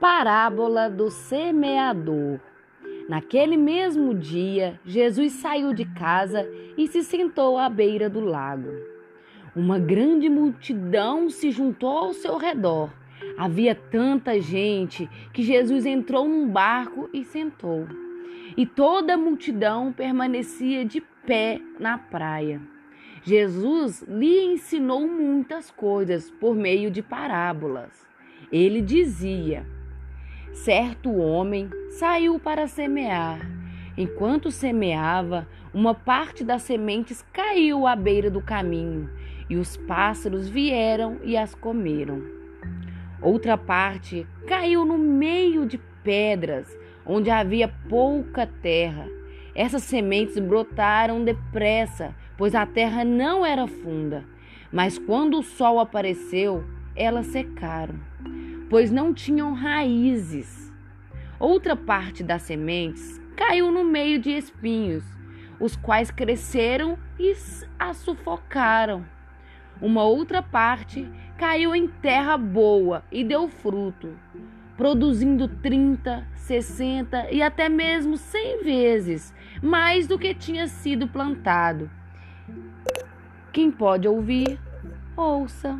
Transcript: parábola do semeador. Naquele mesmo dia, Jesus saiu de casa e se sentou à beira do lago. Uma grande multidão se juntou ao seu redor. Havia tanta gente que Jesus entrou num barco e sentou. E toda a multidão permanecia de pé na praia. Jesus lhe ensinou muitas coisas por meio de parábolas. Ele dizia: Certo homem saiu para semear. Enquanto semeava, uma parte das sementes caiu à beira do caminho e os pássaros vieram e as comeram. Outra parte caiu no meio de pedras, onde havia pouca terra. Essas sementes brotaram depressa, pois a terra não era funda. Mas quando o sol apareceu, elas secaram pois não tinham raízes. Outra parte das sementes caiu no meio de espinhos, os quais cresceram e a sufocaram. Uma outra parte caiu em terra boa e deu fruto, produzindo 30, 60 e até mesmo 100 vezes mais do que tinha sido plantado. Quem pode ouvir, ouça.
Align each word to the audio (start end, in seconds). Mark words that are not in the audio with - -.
parábola 0.00 0.88
do 0.88 1.10
semeador. 1.10 2.38
Naquele 3.08 3.56
mesmo 3.56 4.14
dia, 4.14 4.78
Jesus 4.84 5.32
saiu 5.32 5.72
de 5.72 5.84
casa 5.84 6.48
e 6.76 6.86
se 6.86 7.02
sentou 7.02 7.58
à 7.58 7.68
beira 7.68 8.08
do 8.08 8.20
lago. 8.20 8.70
Uma 9.56 9.78
grande 9.78 10.28
multidão 10.28 11.28
se 11.28 11.50
juntou 11.50 11.98
ao 11.98 12.12
seu 12.12 12.36
redor. 12.36 12.90
Havia 13.36 13.74
tanta 13.74 14.40
gente 14.40 15.08
que 15.32 15.42
Jesus 15.42 15.84
entrou 15.84 16.28
num 16.28 16.48
barco 16.48 17.08
e 17.12 17.24
sentou. 17.24 17.88
E 18.56 18.66
toda 18.66 19.14
a 19.14 19.18
multidão 19.18 19.92
permanecia 19.92 20.84
de 20.84 21.00
pé 21.26 21.60
na 21.80 21.98
praia. 21.98 22.60
Jesus 23.22 24.02
lhe 24.08 24.52
ensinou 24.52 25.08
muitas 25.08 25.70
coisas 25.70 26.30
por 26.30 26.54
meio 26.54 26.90
de 26.90 27.02
parábolas. 27.02 28.06
Ele 28.52 28.80
dizia: 28.80 29.66
Certo 30.64 31.16
homem 31.16 31.70
saiu 31.88 32.38
para 32.38 32.66
semear. 32.66 33.38
Enquanto 33.96 34.50
semeava, 34.50 35.46
uma 35.72 35.94
parte 35.94 36.42
das 36.42 36.62
sementes 36.62 37.24
caiu 37.32 37.86
à 37.86 37.94
beira 37.94 38.28
do 38.28 38.42
caminho 38.42 39.08
e 39.48 39.56
os 39.56 39.76
pássaros 39.76 40.48
vieram 40.48 41.18
e 41.22 41.36
as 41.36 41.54
comeram. 41.54 42.22
Outra 43.22 43.56
parte 43.56 44.26
caiu 44.48 44.84
no 44.84 44.98
meio 44.98 45.64
de 45.64 45.78
pedras, 46.02 46.76
onde 47.06 47.30
havia 47.30 47.68
pouca 47.88 48.44
terra. 48.60 49.06
Essas 49.54 49.84
sementes 49.84 50.38
brotaram 50.40 51.24
depressa, 51.24 52.14
pois 52.36 52.54
a 52.54 52.66
terra 52.66 53.04
não 53.04 53.46
era 53.46 53.66
funda. 53.68 54.24
Mas 54.72 54.98
quando 54.98 55.38
o 55.38 55.42
sol 55.42 55.78
apareceu, 55.78 56.64
elas 56.96 57.26
secaram 57.26 57.94
pois 58.68 58.90
não 58.90 59.14
tinham 59.14 59.52
raízes. 59.54 60.72
Outra 61.38 61.76
parte 61.76 62.22
das 62.22 62.42
sementes 62.42 63.20
caiu 63.36 63.70
no 63.70 63.84
meio 63.84 64.18
de 64.18 64.30
espinhos, 64.30 65.04
os 65.60 65.76
quais 65.76 66.10
cresceram 66.10 66.98
e 67.18 67.32
a 67.78 67.94
sufocaram. 67.94 69.04
Uma 69.80 70.02
outra 70.02 70.42
parte 70.42 71.08
caiu 71.36 71.74
em 71.74 71.86
terra 71.86 72.36
boa 72.36 73.04
e 73.12 73.22
deu 73.22 73.48
fruto, 73.48 74.18
produzindo 74.76 75.46
30, 75.46 76.26
60 76.34 77.30
e 77.30 77.40
até 77.42 77.68
mesmo 77.68 78.16
100 78.16 78.64
vezes 78.64 79.34
mais 79.62 80.06
do 80.06 80.18
que 80.18 80.34
tinha 80.34 80.66
sido 80.66 81.06
plantado. 81.06 81.90
Quem 83.52 83.70
pode 83.70 84.06
ouvir, 84.08 84.58
ouça. 85.16 85.78